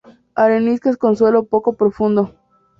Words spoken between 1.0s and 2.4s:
suelo poco profundos.